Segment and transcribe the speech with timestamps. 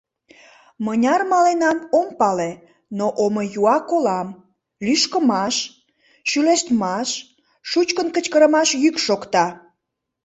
[0.85, 2.51] Мыняр маленам, ом пале,
[2.97, 4.27] но омыюа колам:
[4.85, 5.55] лӱшкымаш,
[6.29, 7.09] шӱлештмаш,
[7.69, 9.45] шучкын кычкырымаш йӱк шокта.